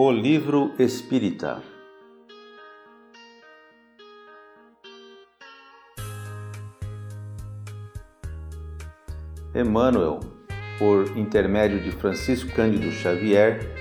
[0.00, 1.60] O Livro Espírita
[9.52, 10.20] Emmanuel,
[10.78, 13.74] por intermédio de Francisco Cândido Xavier,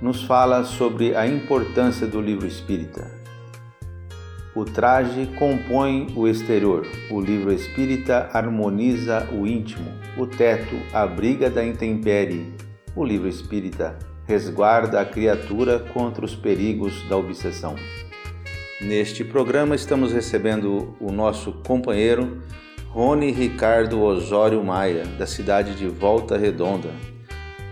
[0.00, 3.10] nos fala sobre a importância do livro espírita.
[4.54, 11.66] O traje compõe o exterior, o livro espírita harmoniza o íntimo, o teto abriga da
[11.66, 12.54] intempérie,
[12.94, 17.76] o livro espírita resguarda a criatura contra os perigos da obsessão.
[18.80, 22.42] Neste programa estamos recebendo o nosso companheiro
[22.90, 26.90] Rony Ricardo Osório Maia, da cidade de Volta Redonda.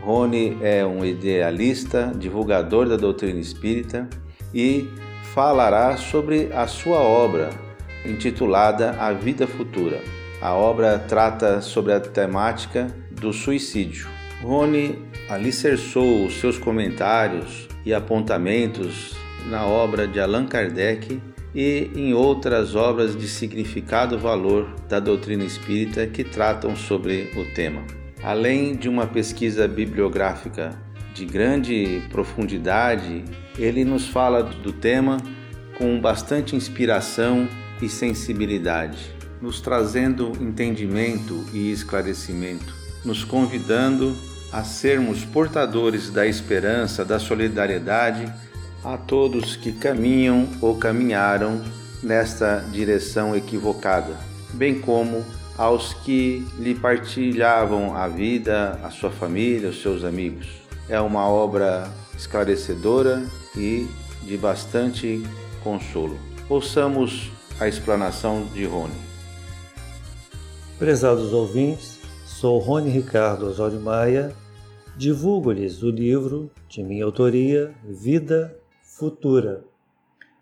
[0.01, 4.09] Rony é um idealista, divulgador da doutrina espírita
[4.53, 4.89] e
[5.35, 7.51] falará sobre a sua obra
[8.05, 10.01] intitulada A Vida Futura.
[10.41, 14.07] A obra trata sobre a temática do suicídio.
[14.45, 19.17] Rony alicerçou os seus comentários e apontamentos
[19.49, 21.21] na obra de Allan Kardec
[21.55, 27.83] e em outras obras de significado valor da doutrina espírita que tratam sobre o tema.
[28.23, 30.79] Além de uma pesquisa bibliográfica
[31.15, 33.25] de grande profundidade,
[33.59, 35.17] ele nos fala do tema
[35.79, 37.49] com bastante inspiração
[37.81, 38.99] e sensibilidade,
[39.41, 44.15] nos trazendo entendimento e esclarecimento, nos convidando
[44.55, 48.33] a sermos portadores da esperança, da solidariedade
[48.85, 51.61] a todos que caminham ou caminharam
[52.01, 54.17] nesta direção equivocada,
[54.53, 55.25] bem como
[55.59, 60.47] aos que lhe partilhavam a vida, a sua família, os seus amigos.
[60.89, 63.25] É uma obra esclarecedora
[63.57, 63.89] e
[64.23, 65.27] de bastante
[65.65, 66.17] consolo.
[66.49, 67.29] Ouçamos
[67.59, 68.95] a explanação de Rony.
[70.79, 74.33] Prezados ouvintes, sou Rony Ricardo Osório Maia,
[74.97, 79.65] divulgo-lhes o livro de minha autoria Vida Futura,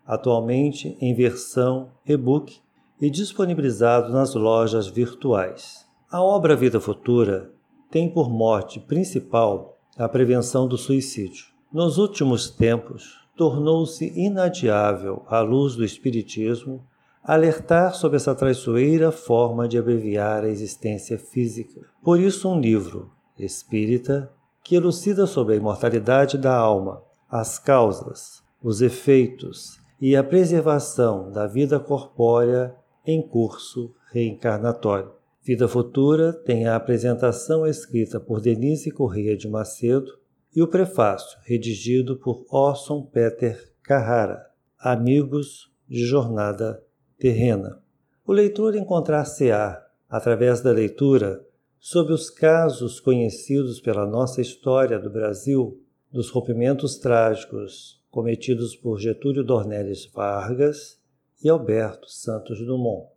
[0.05, 2.59] atualmente em versão e-book
[3.01, 5.87] e disponibilizado nas lojas virtuais.
[6.09, 7.51] A obra Vida Futura
[7.89, 11.47] tem por mote principal a prevenção do suicídio.
[11.71, 16.85] Nos últimos tempos, tornou-se inadiável, à luz do Espiritismo,
[17.23, 21.81] alertar sobre essa traiçoeira forma de abreviar a existência física.
[22.03, 24.31] Por isso, um livro espírita
[24.63, 31.47] que elucida sobre a imortalidade da alma, as causas, os efeitos e a preservação da
[31.47, 32.73] vida corpórea
[33.05, 35.11] em curso reencarnatório.
[35.41, 40.17] Vida Futura tem a apresentação escrita por Denise Corrêa de Macedo
[40.55, 46.81] e o prefácio redigido por Orson Peter Carrara, Amigos de Jornada
[47.19, 47.81] Terrena.
[48.25, 51.45] O leitor encontrar-se-á, através da leitura,
[51.83, 59.43] sobre os casos conhecidos pela nossa história do Brasil, dos rompimentos trágicos cometidos por Getúlio
[59.43, 60.97] Dornelles Vargas
[61.43, 63.09] e Alberto Santos Dumont,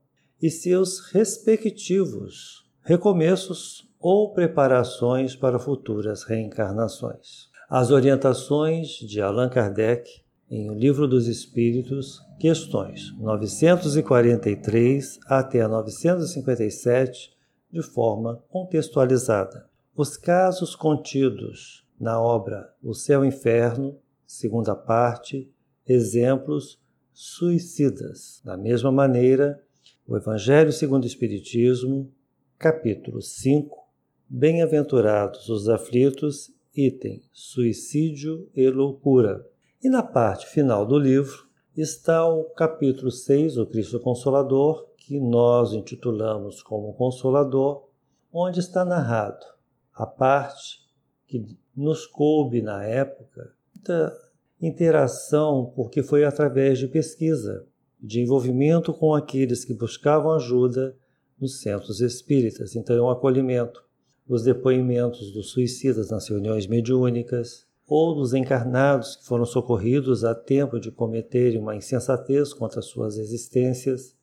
[0.42, 7.48] e seus respectivos recomeços ou preparações para futuras reencarnações.
[7.70, 10.10] As orientações de Allan Kardec
[10.50, 17.35] em O Livro dos Espíritos, questões 943 até 957,
[17.76, 19.68] de forma contextualizada.
[19.94, 25.52] Os casos contidos na obra O Céu e Inferno segunda parte,
[25.86, 26.80] exemplos
[27.12, 28.40] suicidas.
[28.44, 29.62] Da mesma maneira,
[30.06, 32.10] o Evangelho segundo o Espiritismo,
[32.58, 33.84] capítulo 5,
[34.28, 39.46] Bem-aventurados os aflitos, item Suicídio e loucura.
[39.82, 45.72] E na parte final do livro está o capítulo 6, o Cristo Consolador, que nós
[45.72, 47.84] intitulamos como Consolador,
[48.32, 49.46] onde está narrado
[49.94, 50.84] a parte
[51.28, 54.12] que nos coube na época muita
[54.60, 57.64] interação, porque foi através de pesquisa,
[58.00, 60.96] de envolvimento com aqueles que buscavam ajuda
[61.40, 62.74] nos centros espíritas.
[62.74, 63.84] Então, é um acolhimento.
[64.28, 70.80] Os depoimentos dos suicidas nas reuniões mediúnicas, ou dos encarnados que foram socorridos a tempo
[70.80, 74.15] de cometerem uma insensatez contra suas existências,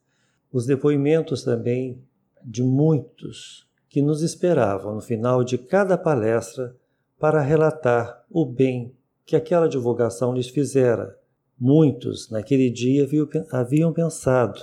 [0.54, 2.00] os depoimentos também
[2.46, 6.76] de muitos que nos esperavam no final de cada palestra
[7.20, 8.96] para relatar o bem
[9.26, 11.18] que aquela divulgação lhes fizera.
[11.60, 13.08] Muitos, naquele dia,
[13.52, 14.60] haviam pensado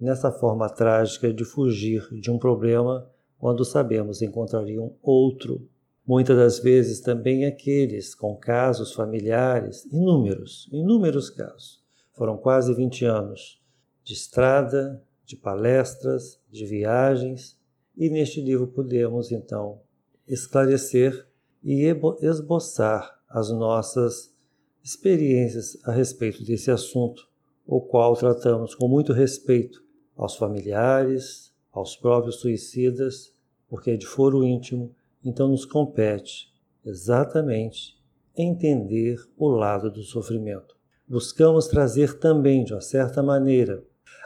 [0.00, 5.68] nessa forma trágica de fugir de um problema quando sabemos encontrariam outro.
[6.06, 11.82] Muitas das vezes também aqueles com casos familiares, inúmeros, inúmeros casos.
[12.12, 13.60] Foram quase 20 anos
[14.04, 17.58] de estrada, de palestras, de viagens,
[17.96, 19.80] e neste livro podemos então
[20.26, 21.26] esclarecer
[21.62, 21.84] e
[22.20, 24.34] esboçar as nossas
[24.82, 27.28] experiências a respeito desse assunto,
[27.66, 29.82] o qual tratamos com muito respeito
[30.16, 33.34] aos familiares, aos próprios suicidas,
[33.68, 34.94] porque é de foro íntimo,
[35.24, 36.52] então nos compete
[36.84, 37.96] exatamente
[38.36, 40.76] entender o lado do sofrimento.
[41.06, 43.84] Buscamos trazer também, de uma certa maneira,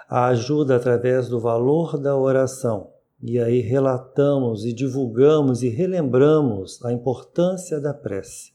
[0.08, 2.91] a ajuda através do valor da oração.
[3.20, 8.53] E aí relatamos e divulgamos e relembramos a importância da prece.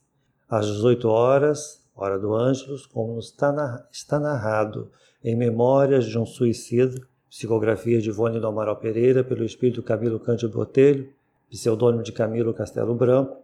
[0.50, 4.92] Às 18 horas, hora do Ângelus, como está narrado
[5.24, 7.00] em Memórias de um Suicida,
[7.30, 11.10] psicografia de Ivone do Amaral Pereira, pelo espírito Camilo Cândido Botelho,
[11.50, 13.38] pseudônimo de Camilo Castelo Branco,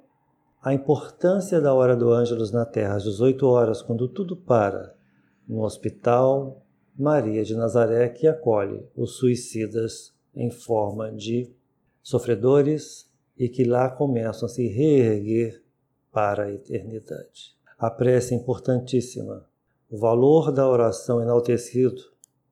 [0.62, 4.94] a importância da hora do Ângelus na Terra às 18 horas, quando tudo para,
[5.48, 6.62] no hospital
[6.98, 11.52] Maria de Nazaré, que acolhe os suicidas em forma de
[12.02, 13.08] sofredores
[13.38, 15.62] e que lá começam a se reerguer
[16.12, 17.56] para a eternidade.
[17.78, 19.46] A prece é importantíssima.
[19.90, 22.02] O valor da oração enaltecido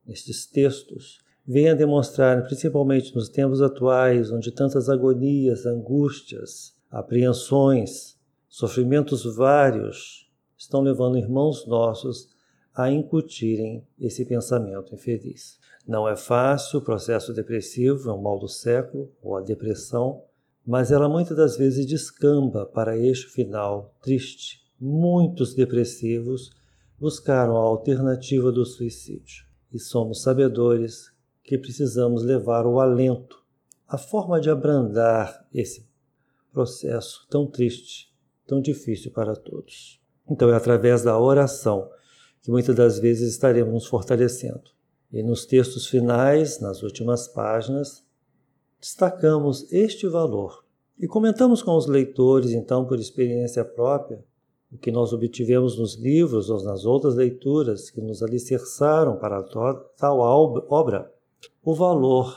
[0.05, 8.15] nestes textos vem a demonstrar, principalmente nos tempos atuais, onde tantas agonias, angústias, apreensões,
[8.47, 12.34] sofrimentos vários estão levando irmãos nossos
[12.75, 15.57] a incutirem esse pensamento infeliz.
[15.87, 20.23] Não é fácil, o processo depressivo é um mal do século, ou a depressão,
[20.65, 24.65] mas ela muitas das vezes descamba para este final triste.
[24.79, 26.51] Muitos depressivos
[26.99, 31.13] buscaram a alternativa do suicídio e somos sabedores
[31.43, 33.41] que precisamos levar o alento,
[33.87, 35.87] a forma de abrandar esse
[36.51, 38.11] processo tão triste,
[38.47, 40.01] tão difícil para todos.
[40.27, 41.89] Então é através da oração
[42.45, 44.71] que muitas das vezes estaremos nos fortalecendo.
[45.11, 48.05] E nos textos finais, nas últimas páginas,
[48.79, 50.63] destacamos este valor
[50.97, 54.23] e comentamos com os leitores, então, por experiência própria,
[54.71, 59.43] o que nós obtivemos nos livros ou nas outras leituras que nos alicerçaram para
[59.97, 61.11] tal obra,
[61.61, 62.33] o valor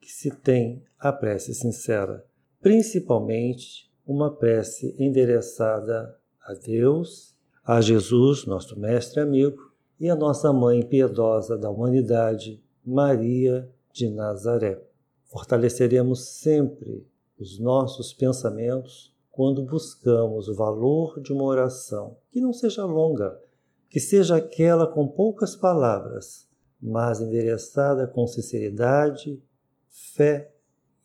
[0.00, 2.24] que se tem à prece sincera
[2.62, 7.31] principalmente uma prece endereçada a Deus,
[7.64, 14.82] a Jesus, nosso mestre amigo, e a nossa mãe piedosa da humanidade, Maria de Nazaré.
[15.26, 17.06] Fortaleceremos sempre
[17.38, 23.40] os nossos pensamentos quando buscamos o valor de uma oração que não seja longa,
[23.88, 26.48] que seja aquela com poucas palavras,
[26.80, 29.40] mas endereçada com sinceridade,
[29.88, 30.52] fé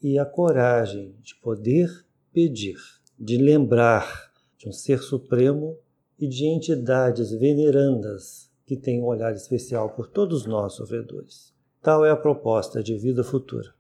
[0.01, 1.88] e a coragem de poder
[2.33, 2.77] pedir,
[3.18, 5.77] de lembrar de um ser supremo
[6.19, 11.53] e de entidades venerandas que têm um olhar especial por todos nós sofredores.
[11.81, 13.73] Tal é a proposta de vida futura.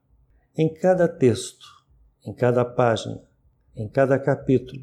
[0.55, 1.65] Em cada texto,
[2.25, 3.21] em cada página,
[3.75, 4.81] em cada capítulo,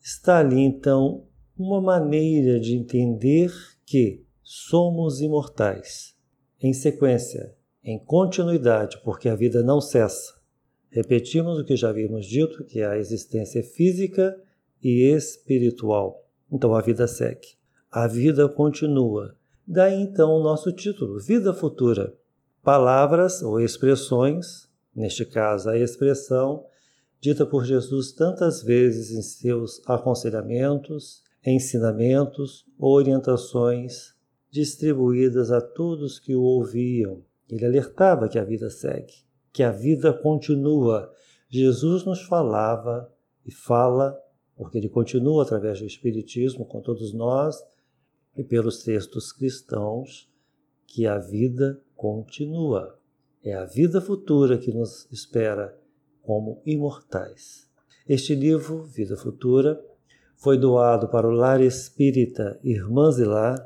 [0.00, 1.24] está ali então
[1.56, 3.50] uma maneira de entender
[3.84, 6.14] que somos imortais.
[6.60, 10.36] Em sequência, em continuidade, porque a vida não cessa,
[10.96, 14.34] Repetimos o que já havíamos dito, que é a existência física
[14.82, 16.25] e espiritual.
[16.50, 17.56] Então a vida segue.
[17.90, 19.36] A vida continua.
[19.66, 22.14] Daí então o nosso título, Vida Futura.
[22.62, 26.64] Palavras ou expressões, neste caso a expressão,
[27.20, 34.14] dita por Jesus tantas vezes em seus aconselhamentos, ensinamentos, orientações,
[34.50, 37.22] distribuídas a todos que o ouviam.
[37.48, 41.10] Ele alertava que a vida segue que a vida continua.
[41.48, 43.10] Jesus nos falava
[43.42, 44.14] e fala,
[44.56, 47.62] porque ele continua através do Espiritismo com todos nós
[48.36, 50.28] e pelos textos cristãos,
[50.86, 52.98] que a vida continua.
[53.42, 55.76] É a vida futura que nos espera
[56.22, 57.68] como imortais.
[58.08, 59.80] Este livro, Vida Futura,
[60.36, 63.56] foi doado para o Lar Espírita Irmãs Lá,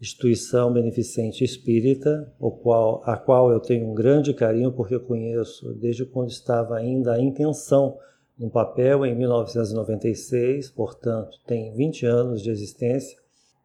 [0.00, 6.30] instituição beneficente espírita, qual, a qual eu tenho um grande carinho porque conheço desde quando
[6.30, 7.96] estava ainda a intenção
[8.38, 13.16] no papel em 1996, portanto tem 20 anos de existência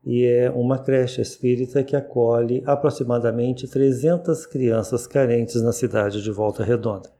[0.05, 6.63] e é uma creche espírita que acolhe aproximadamente 300 crianças carentes na cidade de Volta
[6.63, 7.11] Redonda.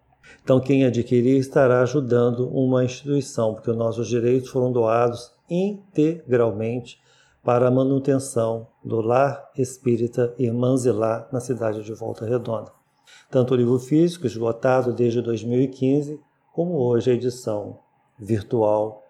[0.44, 7.00] Então quem adquirir estará ajudando uma instituição, porque os nossos direitos foram doados integralmente
[7.44, 12.72] para a manutenção do Lar Espírita Irmãs Lá na cidade de Volta Redonda.
[13.30, 16.20] Tanto o livro físico, esgotado desde 2015,
[16.58, 17.78] como hoje a edição
[18.18, 19.04] virtual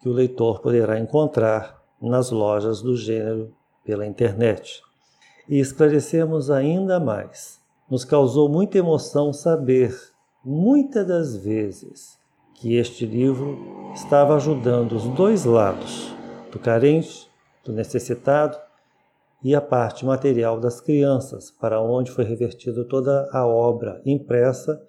[0.00, 3.52] que o leitor poderá encontrar nas lojas do gênero
[3.84, 4.80] pela internet.
[5.48, 7.60] E esclarecemos ainda mais.
[7.90, 9.92] Nos causou muita emoção saber,
[10.44, 12.20] muitas das vezes,
[12.54, 13.58] que este livro
[13.94, 16.14] estava ajudando os dois lados,
[16.52, 17.28] do carente
[17.64, 18.56] do necessitado
[19.42, 24.80] e a parte material das crianças, para onde foi revertida toda a obra impressa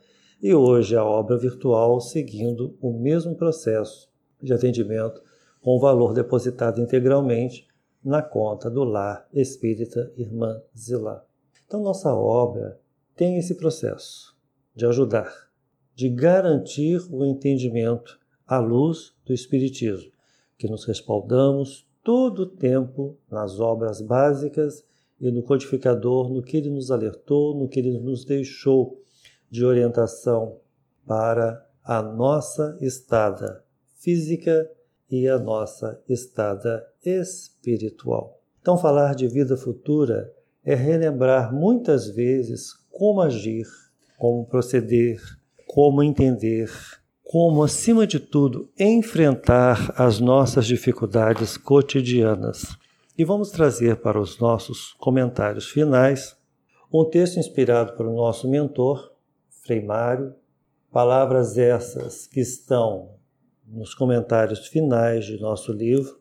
[0.44, 5.24] e hoje a obra virtual seguindo o mesmo processo de atendimento
[5.62, 7.66] com o valor depositado integralmente
[8.04, 11.24] na conta do lar espírita Irmã Zilá.
[11.66, 12.78] Então nossa obra
[13.16, 14.36] tem esse processo
[14.76, 15.34] de ajudar,
[15.96, 20.12] de garantir o entendimento à luz do Espiritismo,
[20.58, 24.84] que nos respaldamos todo o tempo nas obras básicas
[25.22, 29.03] e no codificador, no que ele nos alertou, no que ele nos deixou
[29.54, 30.58] de orientação
[31.06, 33.64] para a nossa estada
[34.00, 34.68] física
[35.08, 38.42] e a nossa estada espiritual.
[38.60, 40.34] Então, falar de vida futura
[40.66, 43.68] é relembrar muitas vezes como agir,
[44.18, 45.22] como proceder,
[45.68, 46.72] como entender,
[47.24, 52.76] como, acima de tudo, enfrentar as nossas dificuldades cotidianas.
[53.16, 56.36] E vamos trazer para os nossos comentários finais
[56.92, 59.13] um texto inspirado pelo nosso mentor,
[59.64, 60.36] Frei Mário,
[60.92, 63.12] palavras essas que estão
[63.66, 66.20] nos comentários finais de nosso livro,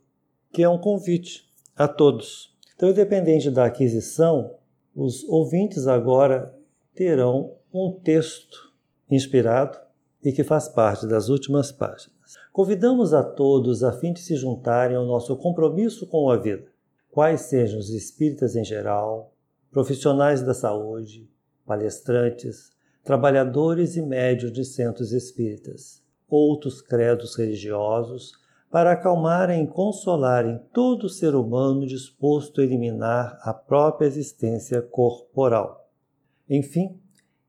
[0.53, 2.57] que é um convite a todos.
[2.77, 4.55] Então, independente da aquisição,
[4.95, 6.57] os ouvintes agora
[6.95, 8.73] terão um texto
[9.11, 9.77] inspirado
[10.23, 12.13] e que faz parte das últimas páginas.
[12.53, 16.71] Convidamos a todos a fim de se juntarem ao nosso compromisso com a vida,
[17.11, 19.35] quais sejam os espíritas em geral,
[19.69, 21.29] profissionais da saúde,
[21.67, 22.71] palestrantes,
[23.05, 28.33] trabalhadores e médios de centros espíritas, outros credos religiosos,
[28.71, 35.91] para acalmarem e consolarem todo ser humano disposto a eliminar a própria existência corporal.
[36.49, 36.99] Enfim,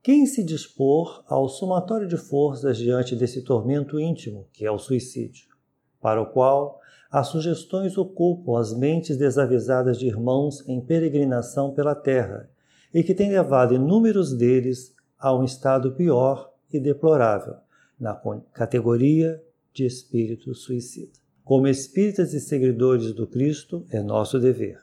[0.02, 5.48] quem se dispor ao somatório de forças diante desse tormento íntimo, que é o suicídio,
[6.02, 12.50] para o qual as sugestões ocupam as mentes desavisadas de irmãos em peregrinação pela terra
[12.94, 14.93] e que tem levado inúmeros deles
[15.24, 17.56] a um estado pior e deplorável,
[17.98, 18.14] na
[18.52, 21.14] categoria de espírito suicida.
[21.46, 24.82] Como espíritas e seguidores do Cristo, é nosso dever.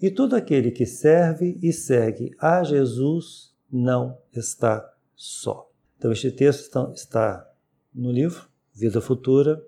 [0.00, 5.70] E todo aquele que serve e segue a Jesus não está só.
[5.98, 7.46] Então, este texto está
[7.94, 9.62] no livro Vida Futura,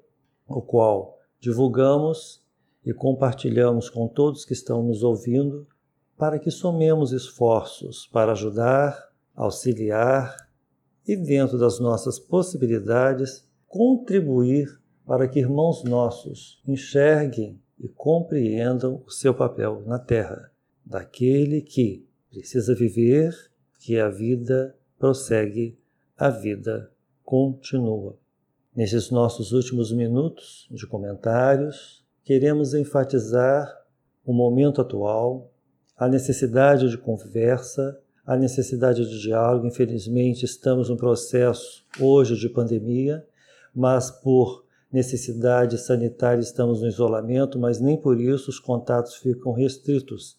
[0.48, 2.42] o qual divulgamos
[2.86, 5.68] e compartilhamos com todos que estão nos ouvindo,
[6.16, 9.09] para que somemos esforços para ajudar,
[9.40, 10.36] auxiliar
[11.06, 14.68] e, dentro das nossas possibilidades, contribuir
[15.06, 20.52] para que irmãos nossos enxerguem e compreendam o seu papel na Terra,
[20.84, 23.34] daquele que precisa viver
[23.78, 25.78] que a vida prossegue,
[26.18, 26.92] a vida
[27.24, 28.18] continua.
[28.76, 33.74] Nesses nossos últimos minutos de comentários, queremos enfatizar
[34.22, 35.50] o momento atual,
[35.96, 39.66] a necessidade de conversa, a necessidade de diálogo.
[39.66, 43.24] Infelizmente, estamos num processo hoje de pandemia,
[43.74, 50.36] mas por necessidade sanitária estamos no isolamento, mas nem por isso os contatos ficam restritos.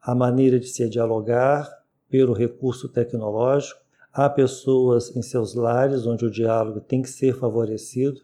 [0.00, 3.80] A maneira de se dialogar, pelo recurso tecnológico.
[4.12, 8.20] Há pessoas em seus lares onde o diálogo tem que ser favorecido,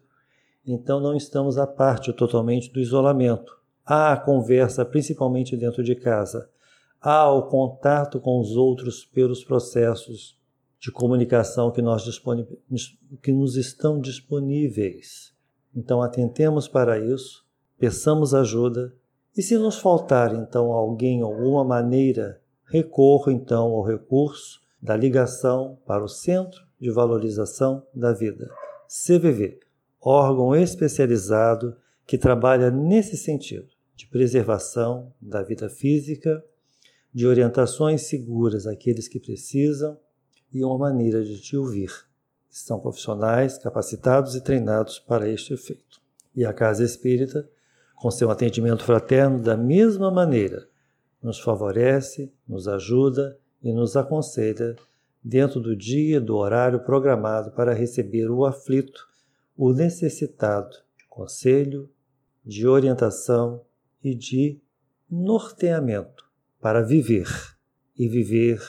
[0.65, 3.55] então não estamos à parte totalmente do isolamento.
[3.85, 6.49] Há a conversa, principalmente dentro de casa.
[7.07, 10.35] Há o contato com os outros pelos processos
[10.79, 12.03] de comunicação que, nós
[13.21, 15.31] que nos estão disponíveis.
[15.75, 17.45] Então, atentemos para isso,
[17.77, 18.91] peçamos ajuda
[19.37, 26.03] e, se nos faltar então alguém, alguma maneira recorro então ao recurso da ligação para
[26.03, 28.49] o Centro de Valorização da Vida,
[28.87, 29.59] CVV,
[30.01, 36.43] órgão especializado que trabalha nesse sentido de preservação da vida física,
[37.15, 39.97] de orientações seguras àqueles que precisam
[40.51, 41.89] e uma maneira de te ouvir.
[42.49, 46.01] São profissionais capacitados e treinados para este efeito.
[46.35, 47.49] E a Casa Espírita,
[47.95, 50.67] com seu atendimento fraterno, da mesma maneira,
[51.23, 54.75] nos favorece, nos ajuda e nos aconselha
[55.23, 59.07] dentro do dia do horário programado para receber o aflito,
[59.55, 61.89] o necessitado de conselho,
[62.43, 63.61] de orientação
[64.03, 64.59] e de
[65.09, 66.24] norteamento
[66.65, 67.27] para viver
[67.95, 68.59] e viver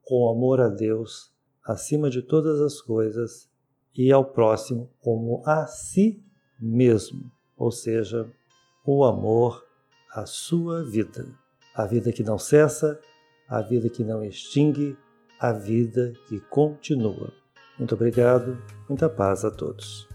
[0.00, 1.30] com amor a Deus
[1.62, 3.50] acima de todas as coisas
[3.94, 6.24] e ao próximo como a si
[6.58, 8.26] mesmo, ou seja,
[8.82, 9.62] o amor
[10.10, 11.38] à sua vida
[11.74, 12.98] a vida que não cessa,
[13.46, 14.96] a vida que não extingue,
[15.38, 17.30] a vida que continua.
[17.76, 18.56] Muito obrigado,
[18.88, 20.08] muita paz a todos.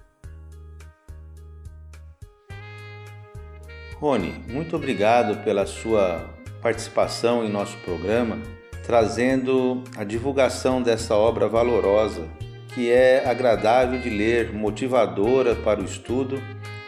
[3.97, 8.39] Rony, muito obrigado pela sua participação em nosso programa,
[8.85, 12.27] trazendo a divulgação dessa obra valorosa
[12.73, 16.41] que é agradável de ler, motivadora para o estudo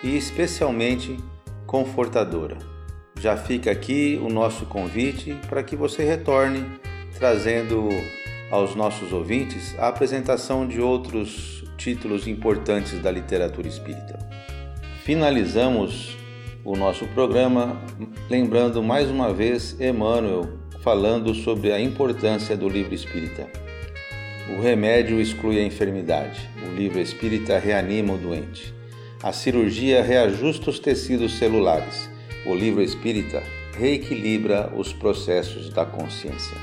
[0.03, 1.17] e especialmente
[1.65, 2.57] confortadora.
[3.19, 6.65] Já fica aqui o nosso convite para que você retorne
[7.17, 7.89] trazendo
[8.49, 14.19] aos nossos ouvintes a apresentação de outros títulos importantes da literatura espírita.
[15.03, 16.17] Finalizamos
[16.63, 17.81] o nosso programa
[18.29, 20.47] lembrando mais uma vez Emmanuel
[20.81, 23.47] falando sobre a importância do livro espírita.
[24.49, 28.73] O remédio exclui a enfermidade, o livro espírita reanima o doente.
[29.23, 32.09] A cirurgia reajusta os tecidos celulares,
[32.45, 33.41] o livro espírita
[33.77, 36.57] reequilibra os processos da consciência.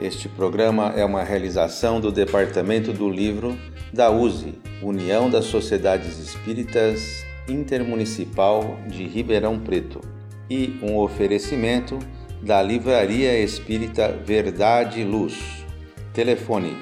[0.00, 3.56] Este programa é uma realização do Departamento do Livro
[3.92, 10.00] da USE, União das Sociedades Espíritas Intermunicipal de Ribeirão Preto,
[10.48, 11.98] e um oferecimento
[12.42, 15.64] da Livraria Espírita Verdade e Luz.
[16.12, 16.76] Telefone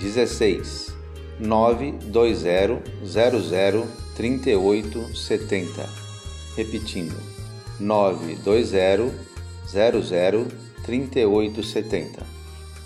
[0.00, 0.94] 16
[1.40, 3.86] 920 00
[4.16, 5.88] 3870.
[6.56, 7.16] Repetindo,
[7.78, 9.14] 920
[9.66, 10.46] 00
[10.84, 12.22] 3870.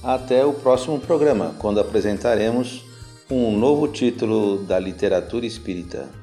[0.03, 2.85] Até o próximo programa, quando apresentaremos
[3.31, 6.22] um novo título da literatura espírita.